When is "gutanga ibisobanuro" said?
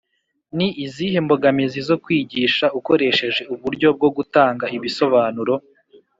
4.17-5.53